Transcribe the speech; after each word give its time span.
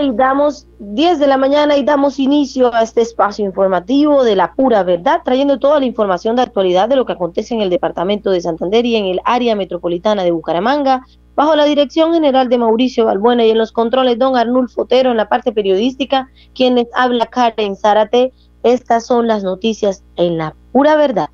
Y 0.00 0.12
damos 0.12 0.66
10 0.80 1.18
de 1.18 1.26
la 1.26 1.38
mañana 1.38 1.76
y 1.76 1.82
damos 1.82 2.18
inicio 2.18 2.74
a 2.74 2.82
este 2.82 3.00
espacio 3.00 3.44
informativo 3.44 4.22
de 4.22 4.36
la 4.36 4.52
pura 4.52 4.82
verdad, 4.82 5.22
trayendo 5.24 5.58
toda 5.58 5.80
la 5.80 5.86
información 5.86 6.36
de 6.36 6.42
actualidad 6.42 6.88
de 6.88 6.96
lo 6.96 7.06
que 7.06 7.14
acontece 7.14 7.54
en 7.54 7.62
el 7.62 7.70
departamento 7.70 8.30
de 8.30 8.42
Santander 8.42 8.84
y 8.84 8.96
en 8.96 9.06
el 9.06 9.20
área 9.24 9.56
metropolitana 9.56 10.24
de 10.24 10.30
Bucaramanga, 10.30 11.06
bajo 11.34 11.56
la 11.56 11.64
dirección 11.64 12.12
general 12.12 12.48
de 12.48 12.58
Mauricio 12.58 13.06
Balbuena 13.06 13.46
y 13.46 13.50
en 13.50 13.58
los 13.58 13.72
controles 13.72 14.18
don 14.18 14.36
Arnulfo 14.36 14.82
Otero 14.82 15.10
en 15.10 15.16
la 15.16 15.28
parte 15.28 15.52
periodística, 15.52 16.28
quienes 16.54 16.88
habla 16.94 17.26
Karen 17.26 17.74
Zárate. 17.74 18.32
Estas 18.62 19.06
son 19.06 19.26
las 19.26 19.42
noticias 19.42 20.04
en 20.16 20.36
la 20.36 20.54
pura 20.72 20.96
verdad. 20.96 21.30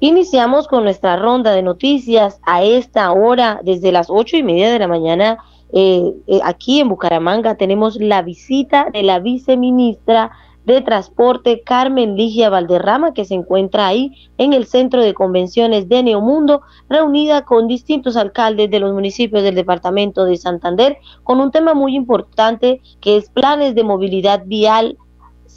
Iniciamos 0.00 0.66
con 0.66 0.82
nuestra 0.84 1.16
ronda 1.16 1.52
de 1.52 1.62
noticias 1.62 2.40
a 2.46 2.64
esta 2.64 3.12
hora, 3.12 3.60
desde 3.62 3.92
las 3.92 4.08
ocho 4.10 4.36
y 4.36 4.42
media 4.42 4.72
de 4.72 4.78
la 4.78 4.88
mañana 4.88 5.38
eh, 5.72 6.12
eh, 6.26 6.40
aquí 6.42 6.80
en 6.80 6.88
Bucaramanga 6.88 7.54
tenemos 7.56 7.96
la 7.96 8.22
visita 8.22 8.88
de 8.92 9.02
la 9.02 9.18
viceministra 9.20 10.30
de 10.64 10.82
Transporte 10.82 11.62
Carmen 11.64 12.16
Ligia 12.16 12.50
Valderrama, 12.50 13.14
que 13.14 13.24
se 13.24 13.34
encuentra 13.34 13.86
ahí 13.86 14.12
en 14.38 14.52
el 14.52 14.66
Centro 14.66 15.02
de 15.02 15.14
Convenciones 15.14 15.88
de 15.88 16.02
Neomundo, 16.02 16.62
reunida 16.88 17.44
con 17.44 17.66
distintos 17.66 18.16
alcaldes 18.16 18.70
de 18.70 18.80
los 18.80 18.92
municipios 18.92 19.42
del 19.42 19.54
departamento 19.54 20.24
de 20.24 20.36
Santander, 20.36 20.98
con 21.24 21.40
un 21.40 21.50
tema 21.50 21.74
muy 21.74 21.96
importante 21.96 22.80
que 23.00 23.16
es 23.16 23.30
planes 23.30 23.74
de 23.74 23.84
movilidad 23.84 24.42
vial 24.46 24.98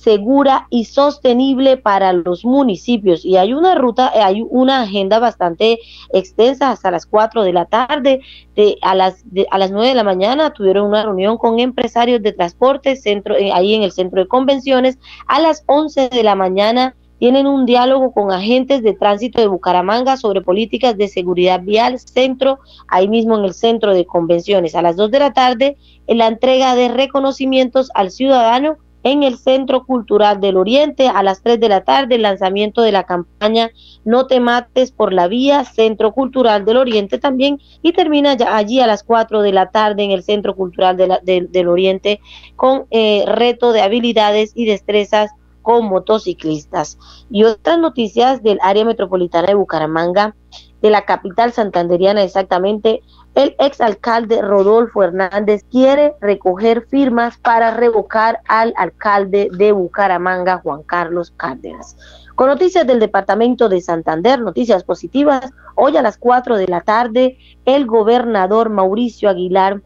segura 0.03 0.67
y 0.69 0.85
sostenible 0.85 1.77
para 1.77 2.13
los 2.13 2.43
municipios. 2.43 3.23
Y 3.23 3.37
hay 3.37 3.53
una 3.53 3.75
ruta, 3.75 4.11
eh, 4.13 4.21
hay 4.21 4.45
una 4.49 4.81
agenda 4.81 5.19
bastante 5.19 5.79
extensa 6.13 6.71
hasta 6.71 6.91
las 6.91 7.05
4 7.05 7.43
de 7.43 7.53
la 7.53 7.65
tarde. 7.65 8.21
De, 8.55 8.77
a, 8.81 8.95
las, 8.95 9.23
a 9.49 9.57
las 9.57 9.71
9 9.71 9.87
de 9.87 9.95
la 9.95 10.03
mañana 10.03 10.51
tuvieron 10.51 10.87
una 10.87 11.03
reunión 11.03 11.37
con 11.37 11.59
empresarios 11.59 12.21
de 12.21 12.33
transporte 12.33 12.95
centro, 12.95 13.35
eh, 13.35 13.51
ahí 13.53 13.73
en 13.73 13.83
el 13.83 13.91
centro 13.91 14.21
de 14.21 14.27
convenciones. 14.27 14.99
A 15.27 15.39
las 15.39 15.63
11 15.67 16.09
de 16.09 16.23
la 16.23 16.35
mañana 16.35 16.95
tienen 17.19 17.47
un 17.47 17.65
diálogo 17.65 18.11
con 18.11 18.33
agentes 18.33 18.83
de 18.83 18.93
tránsito 18.93 19.39
de 19.39 19.47
Bucaramanga 19.47 20.17
sobre 20.17 20.41
políticas 20.41 20.97
de 20.97 21.07
seguridad 21.07 21.61
vial, 21.61 21.97
centro, 21.97 22.59
ahí 22.89 23.07
mismo 23.07 23.37
en 23.37 23.45
el 23.45 23.53
centro 23.53 23.93
de 23.93 24.05
convenciones. 24.05 24.75
A 24.75 24.81
las 24.81 24.97
2 24.97 25.09
de 25.09 25.19
la 25.19 25.31
tarde, 25.31 25.77
en 26.07 26.17
la 26.17 26.27
entrega 26.27 26.75
de 26.75 26.89
reconocimientos 26.89 27.89
al 27.93 28.11
ciudadano 28.11 28.77
en 29.03 29.23
el 29.23 29.37
Centro 29.37 29.85
Cultural 29.85 30.39
del 30.39 30.57
Oriente 30.57 31.07
a 31.07 31.21
las 31.23 31.41
3 31.43 31.59
de 31.59 31.69
la 31.69 31.83
tarde, 31.83 32.15
el 32.15 32.21
lanzamiento 32.23 32.81
de 32.81 32.91
la 32.91 33.03
campaña 33.03 33.69
No 34.05 34.27
te 34.27 34.39
mates 34.39 34.91
por 34.91 35.13
la 35.13 35.27
vía, 35.27 35.63
Centro 35.65 36.13
Cultural 36.13 36.65
del 36.65 36.77
Oriente 36.77 37.17
también, 37.17 37.59
y 37.81 37.91
termina 37.93 38.35
ya 38.35 38.55
allí 38.55 38.79
a 38.79 38.87
las 38.87 39.03
4 39.03 39.41
de 39.41 39.51
la 39.51 39.69
tarde 39.69 40.03
en 40.03 40.11
el 40.11 40.23
Centro 40.23 40.55
Cultural 40.55 40.97
del 40.97 41.67
Oriente 41.67 42.19
con 42.55 42.85
eh, 42.91 43.23
reto 43.27 43.71
de 43.71 43.81
habilidades 43.81 44.51
y 44.55 44.65
destrezas 44.65 45.31
con 45.63 45.85
motociclistas. 45.85 46.99
Y 47.31 47.45
otras 47.45 47.79
noticias 47.79 48.43
del 48.43 48.59
área 48.61 48.85
metropolitana 48.85 49.47
de 49.47 49.55
Bucaramanga, 49.55 50.35
de 50.81 50.89
la 50.89 51.05
capital 51.05 51.53
santanderiana 51.53 52.21
exactamente, 52.21 53.01
el 53.35 53.55
exalcalde 53.57 54.41
Rodolfo 54.41 55.03
Hernández 55.03 55.65
quiere 55.71 56.13
recoger 56.21 56.85
firmas 56.87 57.37
para 57.37 57.75
revocar 57.75 58.41
al 58.47 58.73
alcalde 58.77 59.49
de 59.51 59.71
Bucaramanga, 59.71 60.59
Juan 60.59 60.83
Carlos 60.83 61.33
Cárdenas. 61.35 61.97
Con 62.35 62.47
noticias 62.47 62.85
del 62.85 62.99
departamento 62.99 63.69
de 63.69 63.81
Santander, 63.81 64.39
noticias 64.39 64.83
positivas, 64.83 65.51
hoy 65.75 65.97
a 65.97 66.01
las 66.01 66.17
4 66.17 66.57
de 66.57 66.67
la 66.67 66.81
tarde, 66.81 67.37
el 67.65 67.87
gobernador 67.87 68.69
Mauricio 68.69 69.29
Aguilar 69.29 69.81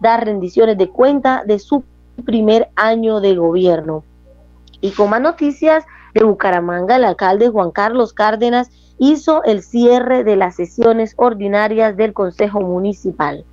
da 0.00 0.16
rendiciones 0.18 0.78
de 0.78 0.88
cuenta 0.88 1.42
de 1.44 1.58
su 1.58 1.84
primer 2.24 2.68
año 2.76 3.20
de 3.20 3.34
gobierno. 3.34 4.04
Y 4.80 4.92
con 4.92 5.10
más 5.10 5.20
noticias 5.20 5.84
de 6.14 6.24
Bucaramanga, 6.24 6.96
el 6.96 7.04
alcalde 7.04 7.48
Juan 7.48 7.70
Carlos 7.72 8.12
Cárdenas 8.12 8.70
hizo 8.98 9.44
el 9.44 9.62
cierre 9.62 10.24
de 10.24 10.36
las 10.36 10.56
sesiones 10.56 11.14
ordinarias 11.16 11.96
del 11.96 12.12
Consejo 12.12 12.60
Municipal. 12.60 13.44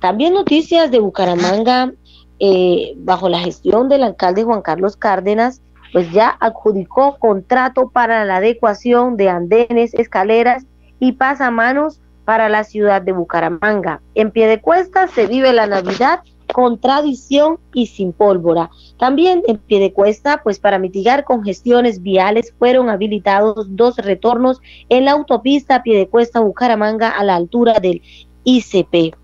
También 0.00 0.34
noticias 0.34 0.90
de 0.90 0.98
Bucaramanga, 0.98 1.92
eh, 2.38 2.92
bajo 2.96 3.28
la 3.28 3.38
gestión 3.38 3.88
del 3.88 4.02
alcalde 4.02 4.44
Juan 4.44 4.62
Carlos 4.62 4.96
Cárdenas, 4.96 5.62
pues 5.92 6.10
ya 6.10 6.36
adjudicó 6.40 7.18
contrato 7.18 7.88
para 7.90 8.24
la 8.24 8.36
adecuación 8.36 9.16
de 9.16 9.28
andenes, 9.28 9.94
escaleras 9.94 10.66
y 10.98 11.12
pasamanos 11.12 12.00
para 12.24 12.48
la 12.48 12.64
ciudad 12.64 13.02
de 13.02 13.12
Bucaramanga. 13.12 14.00
En 14.14 14.30
pie 14.30 14.48
de 14.48 14.60
cuesta 14.60 15.06
se 15.08 15.26
vive 15.26 15.52
la 15.52 15.66
Navidad 15.66 16.20
con 16.54 16.78
tradición 16.78 17.58
y 17.74 17.86
sin 17.86 18.12
pólvora. 18.12 18.70
También 18.96 19.42
en 19.48 19.58
pie 19.58 19.80
de 19.80 19.92
cuesta, 19.92 20.40
pues 20.44 20.60
para 20.60 20.78
mitigar 20.78 21.24
congestiones 21.24 22.00
viales 22.00 22.54
fueron 22.60 22.88
habilitados 22.90 23.66
dos 23.70 23.96
retornos 23.96 24.60
en 24.88 25.06
la 25.06 25.10
autopista 25.10 25.82
pie 25.82 26.06
cuesta 26.06 26.38
Bucaramanga 26.38 27.08
a 27.08 27.24
la 27.24 27.34
altura 27.34 27.80
del 27.80 28.02
ICP. 28.44 29.16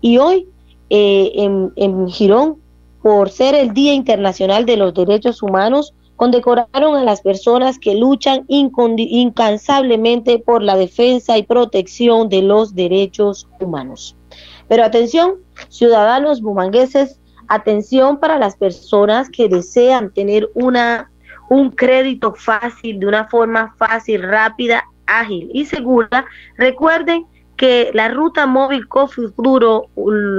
Y 0.00 0.18
hoy 0.18 0.46
eh, 0.88 1.32
en 1.74 2.08
Girón, 2.08 2.58
por 3.02 3.30
ser 3.30 3.56
el 3.56 3.74
Día 3.74 3.92
Internacional 3.92 4.64
de 4.64 4.76
los 4.76 4.94
Derechos 4.94 5.42
Humanos, 5.42 5.92
condecoraron 6.14 6.96
a 6.96 7.02
las 7.02 7.20
personas 7.20 7.80
que 7.80 7.96
luchan 7.96 8.44
incansablemente 8.46 10.38
por 10.38 10.62
la 10.62 10.76
defensa 10.76 11.36
y 11.36 11.42
protección 11.42 12.28
de 12.28 12.42
los 12.42 12.76
derechos 12.76 13.48
humanos. 13.58 14.14
Pero 14.68 14.84
atención, 14.84 15.34
ciudadanos 15.68 16.40
bumangueses, 16.40 17.20
atención 17.48 18.18
para 18.18 18.38
las 18.38 18.56
personas 18.56 19.30
que 19.30 19.48
desean 19.48 20.10
tener 20.10 20.48
una 20.54 21.10
un 21.48 21.70
crédito 21.70 22.34
fácil, 22.34 22.98
de 22.98 23.06
una 23.06 23.28
forma 23.28 23.74
fácil, 23.78 24.22
rápida, 24.22 24.84
ágil 25.06 25.50
y 25.52 25.64
segura. 25.64 26.26
Recuerden 26.56 27.26
que 27.56 27.90
la 27.94 28.08
ruta 28.08 28.46
móvil 28.46 28.86
Cofuturo 28.88 29.88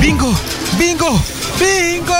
¡Bingo! 0.00 0.32
¡Bingo! 0.78 1.10
¡Bingo! 1.58 2.19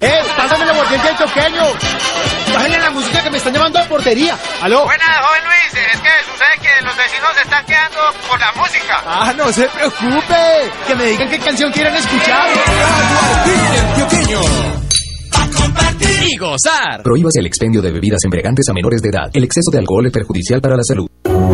¡Eh! 0.00 0.20
¡Pásame 0.36 0.64
la 0.64 0.72
mordiente 0.74 1.08
del 1.08 1.16
choqueño! 1.18 1.62
¡Bájale 2.54 2.78
la 2.78 2.90
música 2.90 3.22
que 3.22 3.30
me 3.30 3.36
están 3.38 3.52
llamando 3.52 3.80
a 3.80 3.84
portería! 3.84 4.38
¡Aló! 4.62 4.84
Buenas, 4.84 5.08
joven 5.18 5.42
Luis. 5.44 5.84
Es 5.92 6.00
que 6.00 6.08
sucede 6.30 6.54
que 6.62 6.84
los 6.86 6.96
vecinos 6.96 7.34
se 7.34 7.42
están 7.42 7.66
quedando 7.66 7.98
por 8.28 8.38
la 8.38 8.52
música. 8.52 9.02
¡Ah, 9.04 9.32
no 9.36 9.52
se 9.52 9.68
preocupe! 9.68 10.70
Que 10.86 10.94
me 10.94 11.04
digan 11.06 11.28
qué 11.28 11.38
canción 11.40 11.72
quieren 11.72 11.94
escuchar. 11.96 12.48
y 16.20 16.36
gozar. 16.36 17.02
Prohíbas 17.02 17.34
el 17.36 17.46
expendio 17.46 17.82
de 17.82 17.90
bebidas 17.90 18.20
embriagantes 18.24 18.68
a 18.68 18.72
menores 18.72 19.02
de 19.02 19.08
edad. 19.08 19.30
El 19.32 19.44
exceso 19.44 19.70
de 19.72 19.78
alcohol 19.78 20.06
es 20.06 20.12
perjudicial 20.12 20.60
para 20.60 20.76
la 20.76 20.82
salud. 20.84 21.08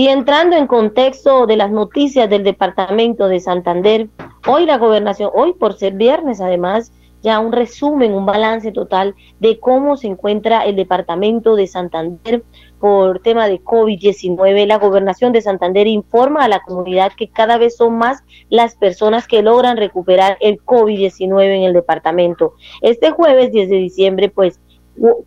y 0.00 0.08
entrando 0.08 0.56
en 0.56 0.66
contexto 0.66 1.46
de 1.46 1.58
las 1.58 1.70
noticias 1.70 2.30
del 2.30 2.42
departamento 2.42 3.28
de 3.28 3.38
Santander, 3.38 4.08
hoy 4.46 4.64
la 4.64 4.78
gobernación, 4.78 5.30
hoy 5.34 5.52
por 5.52 5.74
ser 5.74 5.92
viernes 5.92 6.40
además, 6.40 6.90
ya 7.22 7.38
un 7.38 7.52
resumen, 7.52 8.14
un 8.14 8.24
balance 8.24 8.72
total 8.72 9.14
de 9.40 9.60
cómo 9.60 9.98
se 9.98 10.06
encuentra 10.06 10.64
el 10.64 10.74
departamento 10.74 11.54
de 11.54 11.66
Santander 11.66 12.42
por 12.78 13.20
tema 13.20 13.46
de 13.46 13.60
COVID-19. 13.60 14.66
La 14.66 14.78
gobernación 14.78 15.34
de 15.34 15.42
Santander 15.42 15.86
informa 15.86 16.44
a 16.44 16.48
la 16.48 16.62
comunidad 16.62 17.12
que 17.14 17.28
cada 17.28 17.58
vez 17.58 17.76
son 17.76 17.98
más 17.98 18.22
las 18.48 18.76
personas 18.76 19.28
que 19.28 19.42
logran 19.42 19.76
recuperar 19.76 20.38
el 20.40 20.64
COVID-19 20.64 21.42
en 21.42 21.64
el 21.64 21.74
departamento. 21.74 22.54
Este 22.80 23.10
jueves 23.10 23.52
10 23.52 23.68
de 23.68 23.76
diciembre, 23.76 24.30
pues 24.30 24.60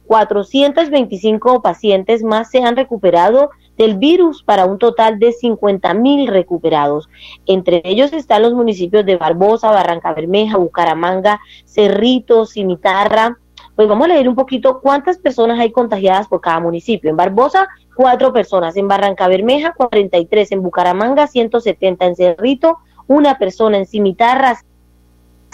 425 0.08 1.62
pacientes 1.62 2.24
más 2.24 2.50
se 2.50 2.64
han 2.64 2.76
recuperado 2.76 3.52
del 3.78 3.98
virus 3.98 4.44
para 4.44 4.66
un 4.66 4.78
total 4.78 5.20
de 5.20 5.32
50 5.32 5.94
mil 5.94 6.28
recuperados. 6.28 7.10
Entre 7.46 7.82
ellos 7.86 8.14
están 8.14 8.44
los 8.44 8.54
municipios 8.54 9.06
de 9.06 9.18
Barbosa, 9.18 9.72
Barranca 9.72 10.14
Bermeja, 10.14 10.58
Bucaramanga, 10.58 11.40
Cerrito, 11.66 12.46
Cimitarra. 12.46 13.38
Pues 13.76 13.88
vamos 13.88 14.06
a 14.06 14.10
leer 14.10 14.30
un 14.30 14.36
poquito 14.36 14.80
cuántas 14.82 15.18
personas 15.18 15.60
hay 15.60 15.72
contagiadas 15.72 16.28
por 16.28 16.42
cada 16.42 16.60
municipio. 16.60 17.10
En 17.10 17.18
Barbosa, 17.18 17.68
cuatro 17.96 18.32
personas. 18.32 18.78
En 18.78 18.88
Barranca 18.88 19.28
Bermeja, 19.28 19.74
43. 19.74 20.52
En 20.52 20.62
Bucaramanga, 20.62 21.28
170. 21.28 22.06
En 22.06 22.16
Cerrito, 22.16 22.80
una 23.08 23.38
persona. 23.40 23.78
En 23.78 23.88
Cimitarra, 23.88 24.60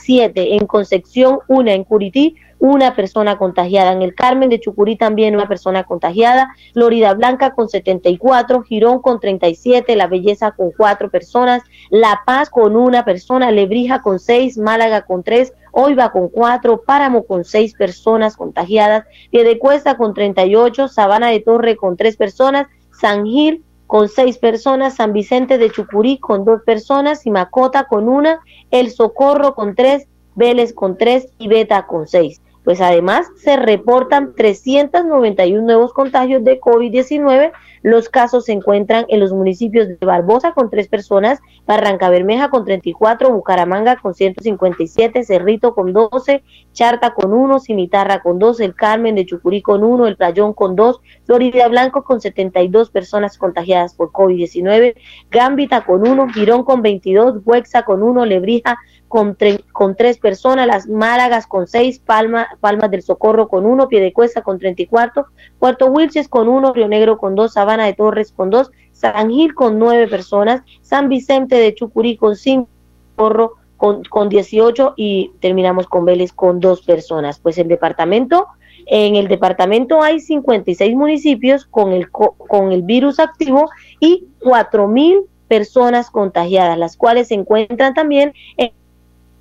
siete. 0.09 0.55
En 0.55 0.65
Concepción, 0.65 1.37
una. 1.47 1.73
En 1.73 1.83
Curití, 1.83 2.35
una 2.57 2.95
persona 2.95 3.37
contagiada. 3.37 3.91
En 3.91 4.01
el 4.01 4.15
Carmen 4.15 4.49
de 4.49 4.59
Chucurí 4.59 4.95
también 4.95 5.35
una 5.35 5.47
persona 5.47 5.83
contagiada. 5.83 6.49
Florida 6.73 7.13
Blanca 7.13 7.53
con 7.53 7.69
74, 7.69 8.63
Girón 8.63 9.03
con 9.03 9.19
37, 9.19 9.95
La 9.95 10.07
Belleza 10.07 10.53
con 10.53 10.71
cuatro 10.71 11.11
personas, 11.11 11.61
La 11.91 12.21
Paz 12.25 12.49
con 12.49 12.75
una 12.75 13.05
persona, 13.05 13.51
Lebrija 13.51 14.01
con 14.01 14.17
seis, 14.17 14.57
Málaga 14.57 15.03
con 15.03 15.21
tres, 15.21 15.53
Oiva 15.71 16.11
con 16.11 16.29
cuatro, 16.29 16.81
Páramo 16.81 17.27
con 17.27 17.45
seis 17.45 17.75
personas 17.75 18.35
contagiadas, 18.35 19.05
Piedecuesta 19.29 19.95
con 19.95 20.15
38, 20.15 20.87
Sabana 20.87 21.29
de 21.29 21.41
Torre 21.41 21.75
con 21.75 21.97
tres 21.97 22.17
personas, 22.17 22.65
San 22.99 23.27
Gil 23.27 23.63
con 23.89 24.07
seis 24.07 24.37
personas, 24.37 24.97
San 24.97 25.13
Vicente 25.13 25.57
de 25.57 25.71
Chucurí 25.71 26.19
con 26.19 26.45
dos 26.45 26.61
personas, 26.61 27.23
Simacota 27.23 27.85
con 27.85 28.07
una, 28.07 28.39
El 28.69 28.91
Socorro 28.91 29.55
con 29.55 29.73
tres, 29.73 30.07
Vélez 30.35 30.73
con 30.73 30.95
3 30.95 31.27
y 31.39 31.47
Beta 31.47 31.87
con 31.87 32.07
6. 32.07 32.39
Pues 32.63 32.81
además 32.81 33.25
se 33.43 33.57
reportan 33.57 34.35
391 34.35 35.65
nuevos 35.65 35.91
contagios 35.91 36.43
de 36.43 36.59
COVID-19. 36.59 37.51
Los 37.81 38.09
casos 38.09 38.45
se 38.45 38.53
encuentran 38.53 39.05
en 39.09 39.19
los 39.19 39.31
municipios 39.31 39.87
de 39.87 39.97
Barbosa 40.01 40.53
con 40.53 40.69
3 40.69 40.87
personas, 40.87 41.39
Barranca 41.65 42.09
Bermeja 42.09 42.49
con 42.49 42.65
34, 42.65 43.31
Bucaramanga 43.31 43.97
con 43.97 44.13
157, 44.13 45.23
Cerrito 45.23 45.73
con 45.73 45.93
12, 45.93 46.43
Charta 46.73 47.13
con 47.13 47.33
1, 47.33 47.59
Cimitarra 47.59 48.21
con 48.21 48.39
2, 48.39 48.59
El 48.59 48.75
Carmen 48.75 49.15
de 49.15 49.25
Chucurí 49.25 49.61
con 49.61 49.83
1, 49.83 50.07
El 50.07 50.17
Playón 50.17 50.53
con 50.53 50.75
2, 50.75 50.99
Florida 51.25 51.67
Blanco 51.67 52.03
con 52.03 52.21
72 52.21 52.89
personas 52.89 53.37
contagiadas 53.37 53.93
por 53.93 54.11
COVID-19, 54.11 54.95
Gambita 55.31 55.85
con 55.85 56.07
1, 56.07 56.29
Girón 56.29 56.63
con 56.63 56.81
22, 56.81 57.41
Huexa 57.45 57.83
con 57.83 58.03
1, 58.03 58.25
Lebrija 58.25 58.77
con, 59.09 59.35
con 59.73 59.95
tres 59.95 60.19
personas, 60.19 60.67
las 60.67 60.87
Málagas 60.87 61.47
con 61.47 61.67
seis, 61.67 61.99
Palma, 61.99 62.47
Palmas 62.61 62.91
del 62.91 63.01
Socorro 63.01 63.49
con 63.49 63.65
uno, 63.65 63.89
Piedecuesta 63.89 64.43
con 64.43 64.59
34, 64.59 65.25
Puerto 65.57 65.87
Wilches 65.87 66.29
con 66.29 66.47
uno, 66.47 66.71
Río 66.71 66.87
Negro 66.87 67.17
con 67.17 67.35
dos, 67.35 67.53
Sabana 67.69 67.85
de 67.85 67.93
Torres 67.93 68.31
con 68.31 68.49
dos, 68.49 68.71
San 68.93 69.29
Gil 69.29 69.53
con 69.53 69.77
nueve 69.77 70.07
personas, 70.07 70.63
San 70.81 71.07
Vicente 71.07 71.55
de 71.55 71.75
Chucurí 71.75 72.17
con 72.17 72.35
cinco, 72.35 72.67
Corro 73.15 73.53
con, 73.77 74.03
con 74.05 74.29
18 74.29 74.93
y 74.97 75.31
terminamos 75.39 75.85
con 75.87 76.05
Vélez 76.05 76.33
con 76.33 76.59
dos 76.59 76.81
personas. 76.81 77.39
Pues 77.39 77.57
el 77.57 77.67
departamento, 77.67 78.47
en 78.87 79.15
el 79.15 79.27
departamento 79.27 80.01
hay 80.01 80.19
56 80.19 80.95
municipios 80.95 81.65
con 81.65 81.91
el, 81.91 82.09
con 82.09 82.71
el 82.71 82.81
virus 82.81 83.19
activo 83.19 83.69
y 83.99 84.25
4 84.41 84.87
mil 84.87 85.19
personas 85.47 86.09
contagiadas, 86.09 86.77
las 86.77 86.97
cuales 86.97 87.27
se 87.27 87.35
encuentran 87.35 87.93
también 87.93 88.33
en 88.57 88.71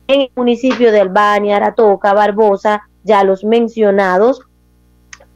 en 0.08 0.23
el 0.23 0.30
municipio 0.35 0.90
de 0.90 1.00
Albania, 1.00 1.56
Aratoca, 1.56 2.14
Barbosa, 2.14 2.88
ya 3.04 3.23
los 3.25 3.44
mencionados. 3.44 4.40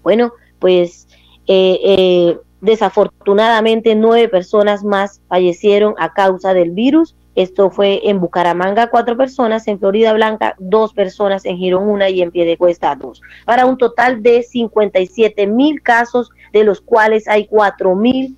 Bueno, 0.02 0.32
pues 0.58 1.06
eh, 1.46 1.78
eh, 1.84 2.38
desafortunadamente 2.62 3.94
nueve 3.94 4.28
personas 4.28 4.84
más 4.84 5.20
fallecieron 5.28 5.94
a 5.98 6.14
causa 6.14 6.54
del 6.54 6.70
virus. 6.70 7.14
Esto 7.34 7.70
fue 7.70 8.08
en 8.08 8.20
Bucaramanga 8.20 8.88
cuatro 8.88 9.16
personas, 9.16 9.66
en 9.66 9.78
Florida 9.78 10.12
Blanca 10.12 10.54
dos 10.58 10.94
personas, 10.94 11.44
en 11.44 11.58
Girón 11.58 11.88
una 11.88 12.08
y 12.08 12.22
en 12.22 12.30
Piedecuesta 12.30 12.94
dos. 12.94 13.20
Para 13.44 13.66
un 13.66 13.78
total 13.78 14.22
de 14.22 14.42
57 14.42 15.46
mil 15.48 15.82
casos, 15.82 16.30
de 16.52 16.64
los 16.64 16.80
cuales 16.80 17.26
hay 17.28 17.46
cuatro 17.46 17.96
mil 17.96 18.36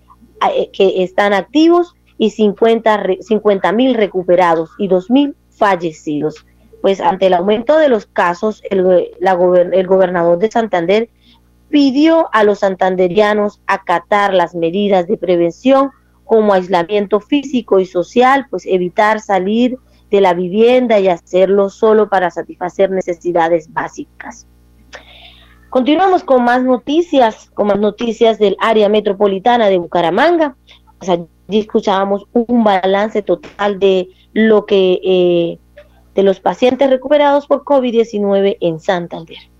eh, 0.55 0.71
que 0.73 1.03
están 1.03 1.35
activos 1.35 1.95
y 2.17 2.31
50 2.31 3.73
mil 3.73 3.95
recuperados 3.95 4.71
y 4.79 4.89
dos 4.89 5.11
mil 5.11 5.37
fallecidos. 5.51 6.47
Pues 6.81 7.01
ante 7.01 7.27
el 7.27 7.35
aumento 7.35 7.77
de 7.79 7.89
los 7.89 8.07
casos, 8.07 8.63
el, 8.71 9.11
el 9.21 9.87
gobernador 9.87 10.39
de 10.39 10.51
Santander 10.51 11.09
pidió 11.75 12.29
a 12.33 12.45
los 12.45 12.61
santanderianos 12.61 13.61
acatar 13.67 14.33
las 14.33 14.55
medidas 14.55 15.09
de 15.09 15.17
prevención 15.17 15.91
como 16.23 16.53
aislamiento 16.53 17.19
físico 17.19 17.81
y 17.81 17.85
social, 17.85 18.47
pues 18.49 18.65
evitar 18.65 19.19
salir 19.19 19.81
de 20.09 20.21
la 20.21 20.35
vivienda 20.35 21.01
y 21.01 21.09
hacerlo 21.09 21.71
solo 21.71 22.09
para 22.09 22.31
satisfacer 22.31 22.93
necesidades 22.93 23.73
básicas. 23.73 24.47
Continuamos 25.69 26.23
con 26.23 26.45
más 26.45 26.63
noticias, 26.63 27.51
con 27.55 27.67
más 27.67 27.81
noticias 27.81 28.39
del 28.39 28.57
área 28.61 28.89
metropolitana 28.89 29.67
de 29.67 29.79
Bucaramanga. 29.79 30.57
Pues 30.99 31.11
allí 31.11 31.27
escuchábamos 31.49 32.29
un 32.35 32.63
balance 32.63 33.21
total 33.23 33.81
de 33.81 34.11
lo 34.33 34.65
que 34.65 35.01
eh, 35.03 35.59
de 36.15 36.23
los 36.23 36.39
pacientes 36.39 36.89
recuperados 36.89 37.49
por 37.49 37.65
COVID-19 37.65 38.59
en 38.61 38.79
Santander. 38.79 39.54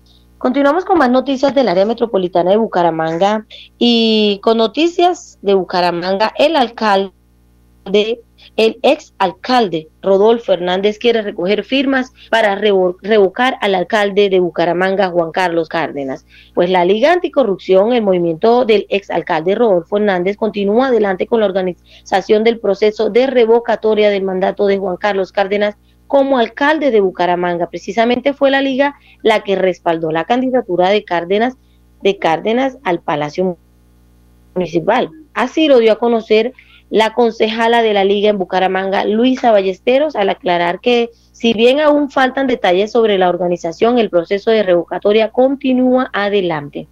Continuamos 0.45 0.85
con 0.85 0.99
más 0.99 1.09
noticias 1.09 1.55
del 1.55 1.67
área 1.69 1.87
metropolitana 1.87 2.51
de 2.51 2.57
Bucaramanga 2.57 3.47
y 3.79 4.39
con 4.43 4.59
noticias 4.59 5.39
de 5.41 5.55
Bucaramanga, 5.55 6.33
el 6.37 6.55
alcalde 6.55 7.11
el 8.55 8.77
ex 8.83 9.15
alcalde 9.17 9.89
Rodolfo 10.03 10.53
Hernández 10.53 10.99
quiere 10.99 11.23
recoger 11.23 11.63
firmas 11.63 12.13
para 12.29 12.53
revocar 12.53 13.57
al 13.59 13.73
alcalde 13.73 14.29
de 14.29 14.39
Bucaramanga, 14.39 15.09
Juan 15.09 15.31
Carlos 15.31 15.67
Cárdenas. 15.67 16.27
Pues 16.53 16.69
la 16.69 16.85
Liga 16.85 17.11
Anticorrupción, 17.11 17.93
el 17.93 18.03
movimiento 18.03 18.65
del 18.65 18.85
ex 18.89 19.09
alcalde 19.09 19.55
Rodolfo 19.55 19.97
Hernández, 19.97 20.37
continúa 20.37 20.87
adelante 20.87 21.25
con 21.25 21.39
la 21.39 21.47
organización 21.47 22.43
del 22.43 22.59
proceso 22.59 23.09
de 23.09 23.25
revocatoria 23.25 24.11
del 24.11 24.23
mandato 24.23 24.67
de 24.67 24.77
Juan 24.77 24.97
Carlos 24.97 25.31
Cárdenas 25.31 25.75
como 26.07 26.37
alcalde 26.37 26.91
de 26.91 27.01
Bucaramanga. 27.01 27.69
Precisamente 27.69 28.33
fue 28.33 28.51
la 28.51 28.61
Liga 28.61 28.95
la 29.21 29.43
que 29.43 29.55
respaldó 29.55 30.11
la 30.11 30.25
candidatura 30.25 30.89
de 30.89 31.03
Cárdenas, 31.03 31.57
de 32.01 32.17
Cárdenas 32.17 32.77
al 32.83 33.01
Palacio 33.01 33.57
Municipal. 34.53 35.09
Así 35.33 35.67
lo 35.67 35.79
dio 35.79 35.93
a 35.93 35.99
conocer 35.99 36.53
la 36.89 37.13
concejala 37.13 37.81
de 37.81 37.93
la 37.93 38.03
liga 38.03 38.29
en 38.29 38.37
Bucaramanga, 38.37 39.05
Luisa 39.05 39.51
Ballesteros, 39.51 40.15
al 40.15 40.29
aclarar 40.29 40.79
que 40.79 41.09
si 41.31 41.53
bien 41.53 41.79
aún 41.79 42.11
faltan 42.11 42.47
detalles 42.47 42.91
sobre 42.91 43.17
la 43.17 43.27
organización, 43.27 43.97
el 43.97 44.09
proceso 44.09 44.51
de 44.51 44.63
revocatoria 44.63 45.31
continúa 45.31 46.09
adelante. 46.13 46.87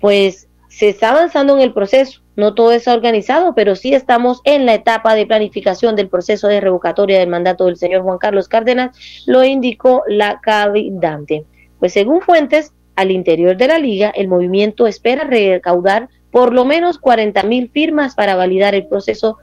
Pues 0.00 0.49
se 0.70 0.88
está 0.88 1.10
avanzando 1.10 1.56
en 1.56 1.62
el 1.62 1.72
proceso, 1.72 2.22
no 2.36 2.54
todo 2.54 2.72
está 2.72 2.94
organizado, 2.94 3.54
pero 3.54 3.74
sí 3.74 3.92
estamos 3.92 4.40
en 4.44 4.66
la 4.66 4.74
etapa 4.74 5.14
de 5.14 5.26
planificación 5.26 5.96
del 5.96 6.08
proceso 6.08 6.46
de 6.46 6.60
revocatoria 6.60 7.18
del 7.18 7.28
mandato 7.28 7.66
del 7.66 7.76
señor 7.76 8.02
Juan 8.02 8.18
Carlos 8.18 8.48
Cárdenas, 8.48 8.96
lo 9.26 9.44
indicó 9.44 10.04
la 10.08 10.40
cabildante. 10.40 11.44
Pues 11.80 11.92
según 11.92 12.20
fuentes 12.20 12.72
al 12.94 13.10
interior 13.10 13.56
de 13.56 13.66
la 13.66 13.78
liga, 13.78 14.10
el 14.10 14.28
movimiento 14.28 14.86
espera 14.86 15.24
recaudar 15.24 16.08
por 16.30 16.54
lo 16.54 16.64
menos 16.64 16.98
40 16.98 17.42
mil 17.42 17.68
firmas 17.70 18.14
para 18.14 18.36
validar 18.36 18.76
el 18.76 18.86
proceso 18.86 19.38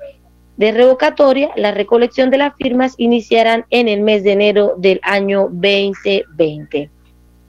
de 0.56 0.72
revocatoria. 0.72 1.50
La 1.58 1.72
recolección 1.72 2.30
de 2.30 2.38
las 2.38 2.56
firmas 2.56 2.96
iniciarán 2.98 3.66
en 3.70 3.90
el 3.90 4.02
mes 4.02 4.24
de 4.24 4.32
enero 4.32 4.76
del 4.78 5.02
año 5.04 5.50
2020. 5.52 6.90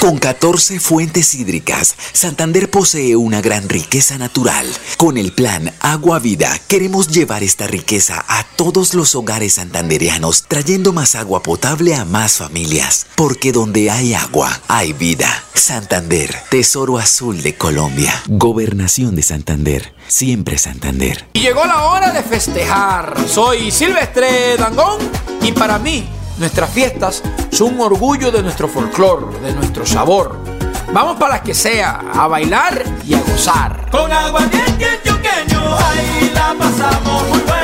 Con 0.04 0.18
14 0.18 0.80
fuentes 0.80 1.34
hídricas, 1.34 1.96
Santander 2.12 2.70
posee 2.70 3.16
una 3.16 3.40
gran 3.40 3.70
riqueza 3.70 4.18
natural. 4.18 4.66
Con 4.98 5.16
el 5.16 5.32
plan 5.32 5.72
Agua 5.80 6.18
Vida, 6.18 6.60
queremos 6.68 7.08
llevar 7.08 7.42
esta 7.42 7.66
riqueza 7.66 8.22
a 8.28 8.44
todos 8.44 8.92
los 8.92 9.14
hogares 9.14 9.54
santanderianos, 9.54 10.44
trayendo 10.46 10.92
más 10.92 11.14
agua 11.14 11.42
potable 11.42 11.94
a 11.94 12.04
más 12.04 12.36
familias. 12.36 13.06
Porque 13.14 13.50
donde 13.50 13.90
hay 13.90 14.12
agua, 14.12 14.60
hay 14.68 14.92
vida. 14.92 15.42
Santander, 15.54 16.36
Tesoro 16.50 16.98
Azul 16.98 17.42
de 17.42 17.54
Colombia. 17.56 18.12
Gobernación 18.28 19.16
de 19.16 19.22
Santander. 19.22 19.94
Siempre 20.06 20.58
Santander. 20.58 21.30
Y 21.32 21.40
llegó 21.40 21.64
la 21.64 21.84
hora 21.84 22.12
de 22.12 22.22
festejar. 22.22 23.16
Soy 23.26 23.70
Silvestre 23.70 24.58
Dangón 24.58 24.98
y 25.40 25.52
para 25.52 25.78
mí 25.78 26.06
nuestras 26.38 26.70
fiestas 26.70 27.22
son 27.50 27.74
un 27.74 27.80
orgullo 27.80 28.30
de 28.30 28.42
nuestro 28.42 28.68
folclor, 28.68 29.40
de 29.40 29.52
nuestro 29.52 29.86
sabor. 29.86 30.38
Vamos 30.92 31.16
para 31.16 31.34
las 31.34 31.40
que 31.42 31.54
sea, 31.54 32.00
a 32.14 32.26
bailar 32.28 32.84
y 33.06 33.14
a 33.14 33.20
gozar. 33.20 33.88
Con 33.90 34.12
aguardiente 34.12 34.84
antioqueño, 34.84 35.76
ahí 35.78 36.30
la 36.34 36.54
pasamos 36.58 37.28
muy 37.28 37.40
bueno. 37.40 37.63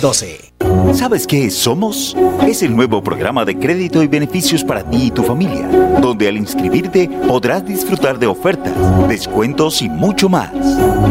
2612. 0.00 0.94
¿Sabes 0.94 1.26
qué 1.26 1.46
es 1.46 1.54
Somos? 1.54 2.16
Es 2.46 2.62
el 2.62 2.74
nuevo 2.74 3.02
programa 3.02 3.44
de 3.44 3.58
crédito 3.58 4.02
y 4.02 4.06
beneficios 4.06 4.64
para 4.64 4.82
ti 4.82 5.06
y 5.06 5.10
tu 5.10 5.22
familia, 5.22 5.66
donde 6.00 6.28
al 6.28 6.36
inscribirte 6.36 7.08
podrás 7.26 7.66
disfrutar 7.66 8.18
de 8.18 8.26
ofertas, 8.26 8.74
descuentos 9.08 9.80
y 9.82 9.88
mucho 9.88 10.28
más. 10.28 10.50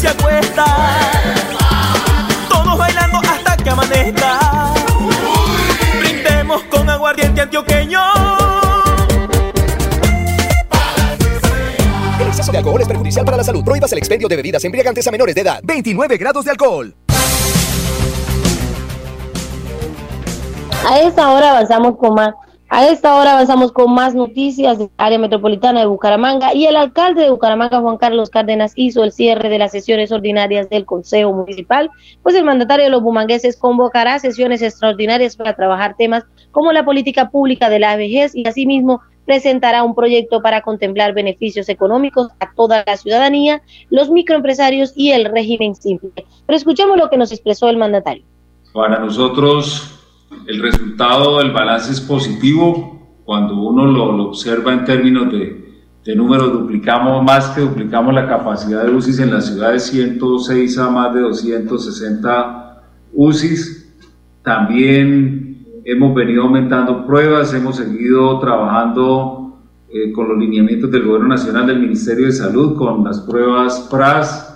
Se 0.00 0.08
acuesta. 0.08 0.64
Todos 2.48 2.78
bailando 2.78 3.18
hasta 3.18 3.56
que 3.56 3.68
amanezca. 3.68 4.72
Brindemos 6.00 6.62
con 6.64 6.88
aguardiente 6.88 7.42
antioqueño. 7.42 8.00
El 12.18 12.28
exceso 12.28 12.50
de 12.50 12.58
alcohol 12.58 12.80
es 12.80 12.88
perjudicial 12.88 13.26
para 13.26 13.36
la 13.36 13.44
salud. 13.44 13.62
Prohíbas 13.62 13.92
el 13.92 13.98
expendio 13.98 14.26
de 14.26 14.36
bebidas 14.36 14.64
embriagantes 14.64 15.06
a 15.06 15.10
menores 15.10 15.34
de 15.34 15.42
edad. 15.42 15.60
29 15.62 16.16
grados 16.16 16.46
de 16.46 16.50
alcohol. 16.52 16.94
A 20.88 20.98
esta 21.00 21.28
hora 21.28 21.50
avanzamos 21.50 21.98
con 21.98 22.14
más. 22.14 22.34
A 22.72 22.86
esta 22.86 23.16
hora 23.16 23.32
avanzamos 23.32 23.72
con 23.72 23.92
más 23.92 24.14
noticias 24.14 24.78
del 24.78 24.90
área 24.96 25.18
metropolitana 25.18 25.80
de 25.80 25.86
Bucaramanga 25.86 26.54
y 26.54 26.66
el 26.66 26.76
alcalde 26.76 27.22
de 27.22 27.30
Bucaramanga, 27.30 27.80
Juan 27.80 27.96
Carlos 27.96 28.30
Cárdenas, 28.30 28.74
hizo 28.76 29.02
el 29.02 29.10
cierre 29.10 29.48
de 29.48 29.58
las 29.58 29.72
sesiones 29.72 30.12
ordinarias 30.12 30.70
del 30.70 30.86
Consejo 30.86 31.32
Municipal, 31.32 31.90
pues 32.22 32.36
el 32.36 32.44
mandatario 32.44 32.84
de 32.84 32.92
los 32.92 33.02
bumangueses 33.02 33.58
convocará 33.58 34.20
sesiones 34.20 34.62
extraordinarias 34.62 35.36
para 35.36 35.56
trabajar 35.56 35.96
temas 35.98 36.22
como 36.52 36.70
la 36.70 36.84
política 36.84 37.30
pública 37.30 37.68
de 37.68 37.80
la 37.80 37.96
vejez 37.96 38.36
y 38.36 38.46
asimismo 38.46 39.00
presentará 39.26 39.82
un 39.82 39.96
proyecto 39.96 40.40
para 40.40 40.60
contemplar 40.60 41.12
beneficios 41.12 41.68
económicos 41.68 42.28
a 42.38 42.52
toda 42.54 42.84
la 42.86 42.96
ciudadanía, 42.96 43.62
los 43.90 44.10
microempresarios 44.10 44.92
y 44.94 45.10
el 45.10 45.24
régimen 45.24 45.74
simple. 45.74 46.24
Pero 46.46 46.56
escuchemos 46.56 46.96
lo 46.96 47.10
que 47.10 47.16
nos 47.16 47.32
expresó 47.32 47.68
el 47.68 47.78
mandatario. 47.78 48.22
Para 48.72 49.00
nosotros 49.00 49.99
el 50.46 50.62
resultado 50.62 51.38
del 51.38 51.52
balance 51.52 51.92
es 51.92 52.00
positivo. 52.00 53.20
Cuando 53.24 53.60
uno 53.60 53.86
lo, 53.86 54.16
lo 54.16 54.24
observa 54.24 54.72
en 54.72 54.84
términos 54.84 55.30
de, 55.32 55.84
de, 56.04 56.16
números, 56.16 56.52
duplicamos 56.52 57.22
más 57.24 57.50
que 57.50 57.60
duplicamos 57.60 58.14
la 58.14 58.26
capacidad 58.26 58.84
de 58.84 58.94
UCIs 58.94 59.20
en 59.20 59.32
la 59.32 59.40
ciudad 59.40 59.72
de 59.72 59.78
106 59.78 60.78
a 60.78 60.90
más 60.90 61.14
de 61.14 61.20
260 61.20 62.82
UCIs. 63.12 63.94
También 64.42 65.82
hemos 65.84 66.14
venido 66.14 66.42
aumentando 66.44 67.06
pruebas, 67.06 67.54
hemos 67.54 67.76
seguido 67.76 68.38
trabajando 68.40 69.58
eh, 69.88 70.12
con 70.12 70.28
los 70.28 70.38
lineamientos 70.38 70.90
del 70.90 71.04
Gobierno 71.04 71.28
Nacional 71.28 71.66
del 71.66 71.80
Ministerio 71.80 72.26
de 72.26 72.32
Salud, 72.32 72.76
con 72.76 73.04
las 73.04 73.20
pruebas 73.20 73.86
PRAS, 73.90 74.50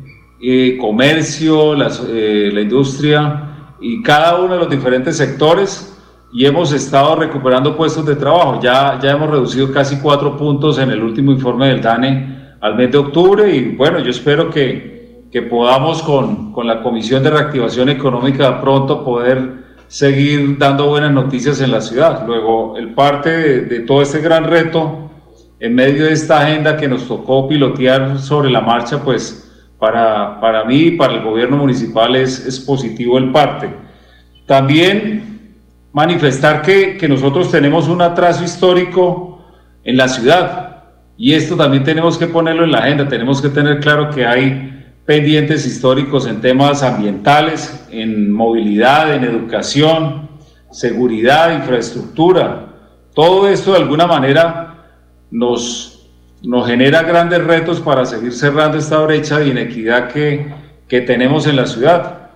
eh, 0.52 0.78
comercio, 0.78 1.74
eh, 1.74 2.50
la 2.54 2.62
industria 2.62 3.76
y 3.80 4.02
cada 4.04 4.40
uno 4.40 4.54
de 4.54 4.60
los 4.60 4.70
diferentes 4.70 5.18
sectores 5.18 5.98
y 6.34 6.46
hemos 6.46 6.74
estado 6.74 7.16
recuperando 7.16 7.76
puestos 7.78 8.06
de 8.06 8.16
trabajo. 8.16 8.60
Ya, 8.62 9.00
ya 9.02 9.12
hemos 9.12 9.30
reducido 9.30 9.72
casi 9.72 10.00
cuatro 10.00 10.36
puntos 10.36 10.78
en 10.80 10.92
el 10.92 11.02
último 11.02 11.32
informe 11.32 11.68
del 11.68 11.82
DANE 11.82 12.56
al 12.62 12.76
mes 12.76 12.92
de 12.92 12.98
octubre 12.98 13.56
y 13.56 13.76
bueno, 13.76 14.00
yo 14.00 14.10
espero 14.10 14.50
que, 14.50 15.28
que 15.32 15.42
podamos 15.42 16.02
con, 16.02 16.52
con 16.52 16.68
la 16.68 16.82
Comisión 16.82 17.24
de 17.24 17.30
Reactivación 17.30 17.90
Económica 17.90 18.62
pronto 18.62 19.04
poder 19.04 19.66
seguir 19.88 20.58
dando 20.58 20.88
buenas 20.88 21.12
noticias 21.12 21.62
en 21.62 21.72
la 21.72 21.82
ciudad. 21.82 22.26
Luego, 22.26 22.78
el 22.78 22.94
parte 22.94 23.62
de, 23.62 23.80
todo 23.82 24.02
este 24.02 24.20
gran 24.20 24.46
reto, 24.46 25.12
en 25.60 25.76
medio 25.76 26.06
de 26.06 26.14
esta 26.14 26.42
agenda 26.42 26.76
que 26.78 26.88
nos 26.88 27.08
tocó 27.08 27.48
pilotear 27.48 28.20
sobre 28.20 28.50
la 28.50 28.62
marcha, 28.62 29.04
pues 29.04 29.45
para, 29.86 30.40
para 30.42 30.66
mí 30.66 30.78
y 30.78 30.92
para 30.92 31.14
el 31.14 31.22
gobierno 31.22 31.58
municipal 31.58 32.16
es, 32.16 32.44
es 32.44 32.60
positivo 32.60 33.20
el 33.20 33.32
parte. 33.32 33.70
También 34.48 35.54
manifestar 35.94 36.64
que, 36.64 36.98
que 36.98 37.08
nosotros 37.08 37.52
tenemos 37.52 37.88
un 37.88 38.02
atraso 38.02 38.44
histórico 38.44 39.46
en 39.84 39.98
la 39.98 40.08
ciudad 40.08 40.86
y 41.20 41.34
esto 41.34 41.56
también 41.56 41.84
tenemos 41.84 42.18
que 42.18 42.26
ponerlo 42.26 42.64
en 42.64 42.72
la 42.72 42.80
agenda, 42.80 43.08
tenemos 43.08 43.44
que 43.44 43.50
tener 43.50 43.80
claro 43.80 44.10
que 44.10 44.26
hay 44.26 44.88
pendientes 45.06 45.68
históricos 45.68 46.26
en 46.26 46.42
temas 46.42 46.82
ambientales, 46.82 47.86
en 47.92 48.32
movilidad, 48.32 49.14
en 49.14 49.24
educación, 49.24 50.30
seguridad, 50.72 51.56
infraestructura. 51.56 52.70
Todo 53.14 53.48
esto 53.48 53.74
de 53.74 53.78
alguna 53.78 54.08
manera 54.08 54.84
nos, 55.30 55.95
nos 56.46 56.68
genera 56.68 57.04
grandes 57.04 57.44
retos 57.44 57.80
para 57.80 58.06
seguir 58.06 58.34
cerrando 58.34 58.78
esta 58.78 59.00
brecha 59.00 59.40
de 59.40 59.48
inequidad 59.48 60.10
que, 60.12 60.54
que 60.88 61.02
tenemos 61.02 61.48
en 61.48 61.56
la 61.56 61.68
ciudad. 61.68 62.30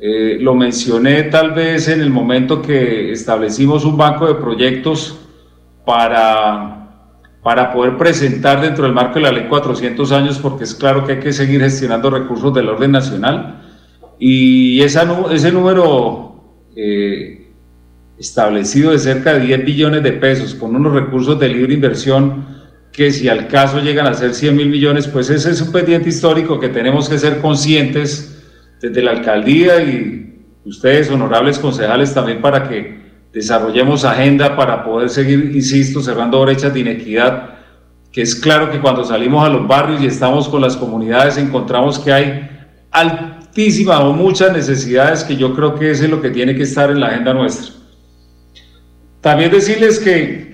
Eh, 0.00 0.38
lo 0.40 0.54
mencioné 0.54 1.24
tal 1.24 1.52
vez 1.52 1.88
en 1.88 2.00
el 2.00 2.10
momento 2.10 2.62
que 2.62 3.12
establecimos 3.12 3.84
un 3.84 3.96
banco 3.96 4.26
de 4.26 4.34
proyectos 4.34 5.18
para 5.84 6.80
para 7.42 7.72
poder 7.72 7.96
presentar 7.96 8.60
dentro 8.60 8.84
del 8.84 8.92
marco 8.92 9.14
de 9.14 9.22
la 9.22 9.32
ley 9.32 9.46
400 9.48 10.12
años, 10.12 10.38
porque 10.38 10.64
es 10.64 10.74
claro 10.74 11.06
que 11.06 11.12
hay 11.12 11.20
que 11.20 11.32
seguir 11.32 11.60
gestionando 11.60 12.10
recursos 12.10 12.52
del 12.52 12.68
orden 12.68 12.92
nacional. 12.92 13.62
Y 14.18 14.82
esa, 14.82 15.08
ese 15.32 15.50
número 15.50 16.34
eh, 16.76 17.50
establecido 18.18 18.90
de 18.90 18.98
cerca 18.98 19.32
de 19.32 19.46
10 19.46 19.64
billones 19.64 20.02
de 20.02 20.12
pesos, 20.12 20.54
con 20.54 20.76
unos 20.76 20.92
recursos 20.92 21.40
de 21.40 21.48
libre 21.48 21.72
inversión 21.72 22.59
que 23.00 23.12
si 23.12 23.30
al 23.30 23.48
caso 23.48 23.80
llegan 23.80 24.06
a 24.06 24.12
ser 24.12 24.34
100 24.34 24.54
mil 24.54 24.68
millones, 24.68 25.08
pues 25.08 25.30
ese 25.30 25.52
es 25.52 25.62
un 25.62 25.72
pendiente 25.72 26.10
histórico 26.10 26.60
que 26.60 26.68
tenemos 26.68 27.08
que 27.08 27.18
ser 27.18 27.40
conscientes 27.40 28.44
desde 28.78 29.02
la 29.02 29.12
alcaldía 29.12 29.82
y 29.82 30.44
ustedes, 30.66 31.08
honorables 31.10 31.58
concejales, 31.58 32.12
también 32.12 32.42
para 32.42 32.68
que 32.68 33.00
desarrollemos 33.32 34.04
agenda 34.04 34.54
para 34.54 34.84
poder 34.84 35.08
seguir, 35.08 35.50
insisto, 35.54 36.02
cerrando 36.02 36.42
brechas 36.42 36.74
de 36.74 36.80
inequidad, 36.80 37.54
que 38.12 38.20
es 38.20 38.34
claro 38.34 38.70
que 38.70 38.82
cuando 38.82 39.02
salimos 39.02 39.46
a 39.46 39.48
los 39.48 39.66
barrios 39.66 40.02
y 40.02 40.06
estamos 40.06 40.46
con 40.46 40.60
las 40.60 40.76
comunidades 40.76 41.38
encontramos 41.38 41.98
que 41.98 42.12
hay 42.12 42.50
altísimas 42.90 44.00
o 44.00 44.12
muchas 44.12 44.52
necesidades 44.52 45.24
que 45.24 45.36
yo 45.38 45.54
creo 45.54 45.74
que 45.74 45.90
eso 45.90 46.04
es 46.04 46.10
lo 46.10 46.20
que 46.20 46.28
tiene 46.28 46.54
que 46.54 46.64
estar 46.64 46.90
en 46.90 47.00
la 47.00 47.06
agenda 47.06 47.32
nuestra. 47.32 47.72
También 49.22 49.50
decirles 49.50 49.98
que 49.98 50.49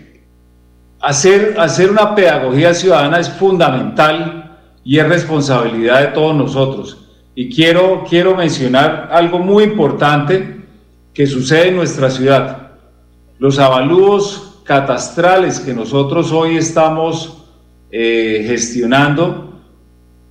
hacer, 1.07 1.55
hacer 1.59 1.91
una 1.91 2.17
pedagogía 2.17 2.75
ciudadana 2.75 3.21
es 3.21 3.31
fundamental 3.31 4.59
y 4.83 4.99
es 4.99 5.09
responsabilidad 5.09 6.01
de 6.01 6.07
todos 6.09 6.35
nosotros. 6.35 6.99
Y 7.37 7.55
quiero, 7.55 8.05
quiero 8.09 8.35
mencionar 8.35 9.09
algo 9.13 9.39
muy 9.39 9.65
importante 9.65 10.65
que 11.15 11.27
sucede 11.27 11.69
en 11.69 11.77
nuestra 11.77 12.11
ciudad. 12.11 12.73
Los 13.39 13.61
avalúos 13.61 14.63
catastrales 14.65 15.61
que 15.61 15.73
nosotros 15.73 16.33
hoy 16.33 16.57
estamos 16.57 17.45
eh, 17.93 18.45
gestionando, 18.49 19.61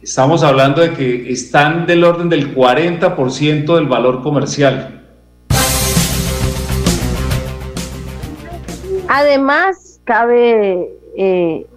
estamos 0.01 0.43
hablando 0.43 0.81
de 0.81 0.91
que 0.91 1.31
están 1.31 1.85
del 1.85 2.03
orden 2.03 2.27
del 2.27 2.53
40% 2.53 3.75
del 3.75 3.87
valor 3.87 4.21
comercial. 4.21 4.91
Además, 9.07 9.84
cabe 10.05 10.93
eh, 11.17 11.67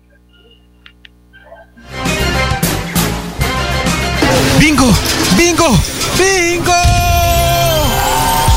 ¡Bingo! 4.61 4.87
¡Bingo! 5.37 5.67
¡Bingo! 6.17 7.20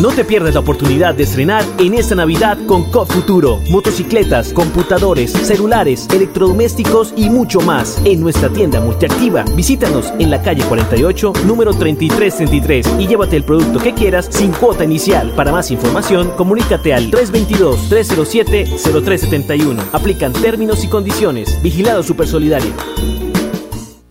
No 0.00 0.10
te 0.10 0.24
pierdas 0.26 0.52
la 0.52 0.60
oportunidad 0.60 1.14
de 1.14 1.22
estrenar 1.22 1.64
en 1.78 1.94
esta 1.94 2.14
Navidad 2.14 2.58
con 2.66 2.90
COP 2.90 3.10
Futuro. 3.10 3.62
Motocicletas, 3.70 4.52
computadores, 4.52 5.32
celulares, 5.32 6.06
electrodomésticos 6.12 7.14
y 7.16 7.30
mucho 7.30 7.62
más 7.62 7.98
en 8.04 8.20
nuestra 8.20 8.50
tienda 8.50 8.78
multiactiva. 8.78 9.46
Visítanos 9.54 10.12
en 10.18 10.30
la 10.30 10.42
calle 10.42 10.62
48, 10.64 11.32
número 11.46 11.72
3333 11.72 12.88
y 12.98 13.06
llévate 13.06 13.36
el 13.36 13.44
producto 13.44 13.78
que 13.78 13.94
quieras 13.94 14.28
sin 14.28 14.52
cuota 14.52 14.84
inicial. 14.84 15.32
Para 15.34 15.50
más 15.50 15.70
información, 15.70 16.30
comunícate 16.36 16.92
al 16.92 17.10
322-307-0371. 17.10 19.78
Aplican 19.92 20.34
términos 20.34 20.84
y 20.84 20.88
condiciones. 20.88 21.62
Vigilado 21.62 22.02
Super 22.02 22.28
Solidario. 22.28 22.74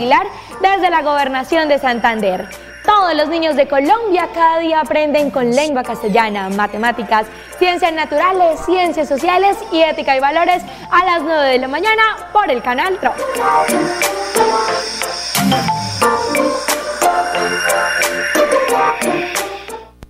Desde 0.00 0.88
la 0.88 1.02
gobernación 1.02 1.68
de 1.68 1.78
Santander. 1.78 2.48
Todos 2.86 3.14
los 3.14 3.28
niños 3.28 3.54
de 3.54 3.68
Colombia 3.68 4.30
cada 4.32 4.58
día 4.58 4.80
aprenden 4.80 5.30
con 5.30 5.50
lengua 5.50 5.82
castellana, 5.82 6.48
matemáticas, 6.48 7.26
ciencias 7.58 7.92
naturales, 7.92 8.60
ciencias 8.64 9.06
sociales 9.06 9.58
y 9.70 9.82
ética 9.82 10.16
y 10.16 10.20
valores 10.20 10.62
a 10.90 11.04
las 11.04 11.22
9 11.22 11.48
de 11.50 11.58
la 11.58 11.68
mañana 11.68 12.02
por 12.32 12.50
el 12.50 12.62
canal 12.62 12.96
TRO. 12.98 13.12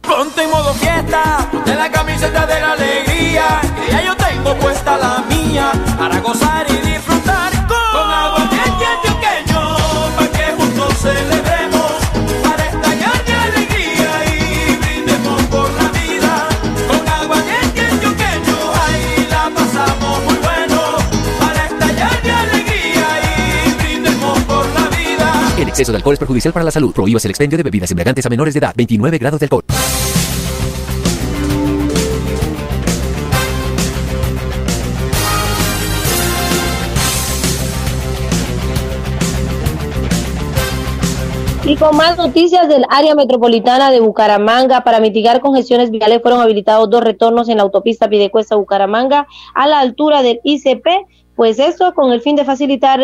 Ponte 0.02 0.42
en 0.44 0.50
modo 0.50 0.72
fiesta, 0.74 1.48
la 1.66 1.90
camiseta 1.90 2.46
de 2.46 2.60
la 2.60 2.72
alegría, 2.72 3.60
que 3.74 3.90
ya 3.90 4.02
yo 4.02 4.16
tengo 4.16 4.54
puesta 4.54 4.96
la 4.96 5.24
mía 5.28 5.72
para 5.98 6.20
gozar 6.20 6.49
exceso 25.80 25.92
de 25.92 25.96
alcohol 25.96 26.12
es 26.12 26.18
perjudicial 26.18 26.52
para 26.52 26.64
la 26.64 26.70
salud. 26.70 26.92
Prohíbas 26.92 27.24
el 27.24 27.30
expendio 27.30 27.56
de 27.56 27.62
bebidas 27.62 27.90
embriagantes 27.90 28.26
a 28.26 28.28
menores 28.28 28.52
de 28.54 28.58
edad. 28.58 28.74
29 28.76 29.18
grados 29.18 29.40
de 29.40 29.46
alcohol. 29.46 29.64
Y 41.64 41.76
con 41.76 41.96
más 41.96 42.18
noticias 42.18 42.68
del 42.68 42.84
área 42.90 43.14
metropolitana 43.14 43.92
de 43.92 44.00
Bucaramanga, 44.00 44.82
para 44.82 44.98
mitigar 44.98 45.40
congestiones 45.40 45.92
viales 45.92 46.20
fueron 46.20 46.40
habilitados 46.40 46.90
dos 46.90 47.02
retornos 47.02 47.48
en 47.48 47.58
la 47.58 47.62
autopista 47.62 48.08
Pidecuesta 48.08 48.56
Bucaramanga 48.56 49.28
a 49.54 49.68
la 49.68 49.78
altura 49.78 50.22
del 50.22 50.40
ICP, 50.42 50.84
pues 51.36 51.60
esto 51.60 51.94
con 51.94 52.12
el 52.12 52.22
fin 52.22 52.34
de 52.34 52.44
facilitar 52.44 53.00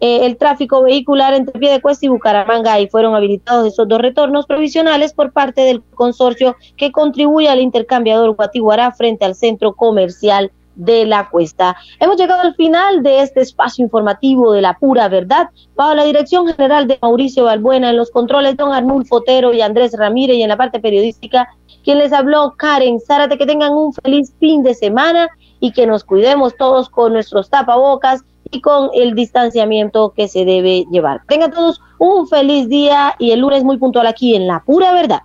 eh, 0.00 0.24
el 0.24 0.38
tráfico 0.38 0.82
vehicular 0.82 1.34
entre 1.34 1.58
Piedecuesta 1.58 2.06
y 2.06 2.08
Bucaramanga 2.08 2.80
y 2.80 2.88
fueron 2.88 3.14
habilitados 3.14 3.66
esos 3.66 3.86
dos 3.86 4.00
retornos 4.00 4.46
provisionales 4.46 5.12
por 5.12 5.32
parte 5.32 5.60
del 5.60 5.82
consorcio 5.94 6.56
que 6.76 6.90
contribuye 6.90 7.48
al 7.48 7.60
intercambiador 7.60 8.34
Guatiguará 8.34 8.92
frente 8.92 9.26
al 9.26 9.34
centro 9.34 9.74
comercial 9.74 10.50
de 10.74 11.04
la 11.04 11.28
cuesta. 11.28 11.76
Hemos 11.98 12.16
llegado 12.16 12.40
al 12.40 12.54
final 12.54 13.02
de 13.02 13.20
este 13.20 13.40
espacio 13.40 13.84
informativo 13.84 14.52
de 14.52 14.62
la 14.62 14.78
pura 14.78 15.08
verdad. 15.08 15.50
Bajo 15.76 15.94
la 15.94 16.04
dirección 16.04 16.46
general 16.46 16.86
de 16.86 16.98
Mauricio 17.02 17.44
Balbuena, 17.44 17.90
en 17.90 17.98
los 17.98 18.10
controles 18.10 18.56
don 18.56 18.72
Arnulfo 18.72 19.16
Otero 19.16 19.52
y 19.52 19.60
Andrés 19.60 19.92
Ramírez 19.92 20.36
y 20.36 20.42
en 20.42 20.48
la 20.48 20.56
parte 20.56 20.80
periodística, 20.80 21.48
quien 21.84 21.98
les 21.98 22.14
habló 22.14 22.54
Karen 22.56 23.00
Zárate, 23.00 23.36
que 23.36 23.46
tengan 23.46 23.72
un 23.74 23.92
feliz 23.92 24.32
fin 24.38 24.62
de 24.62 24.74
semana 24.74 25.28
y 25.60 25.72
que 25.72 25.86
nos 25.86 26.04
cuidemos 26.04 26.56
todos 26.56 26.88
con 26.88 27.12
nuestros 27.12 27.50
tapabocas 27.50 28.24
y 28.50 28.60
con 28.60 28.90
el 28.94 29.14
distanciamiento 29.14 30.12
que 30.16 30.28
se 30.28 30.44
debe 30.44 30.86
llevar. 30.90 31.22
Tengan 31.26 31.52
todos 31.52 31.80
un 31.98 32.28
feliz 32.28 32.68
día 32.68 33.14
y 33.18 33.30
el 33.32 33.40
lunes 33.40 33.64
muy 33.64 33.78
puntual 33.78 34.06
aquí 34.06 34.34
en 34.34 34.46
La 34.46 34.60
Pura 34.60 34.92
Verdad. 34.92 35.22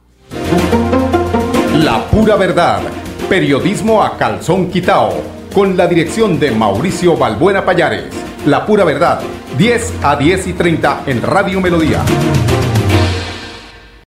La 1.83 2.05
Pura 2.05 2.35
Verdad, 2.35 2.81
periodismo 3.29 4.01
a 4.01 4.17
calzón 4.17 4.69
quitao, 4.69 5.13
con 5.53 5.75
la 5.77 5.87
dirección 5.87 6.39
de 6.39 6.51
Mauricio 6.51 7.17
Balbuena 7.17 7.65
Payares. 7.65 8.05
La 8.45 8.65
Pura 8.65 8.83
Verdad, 8.83 9.21
10 9.57 10.03
a 10.03 10.15
10 10.15 10.47
y 10.47 10.53
30 10.53 11.03
en 11.07 11.21
Radio 11.21 11.61
Melodía. 11.61 12.03